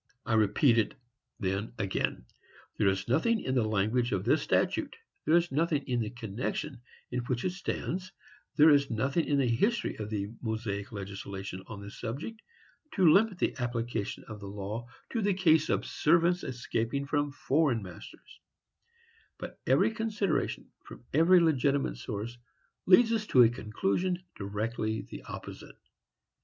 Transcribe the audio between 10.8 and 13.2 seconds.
legislation on this subject, to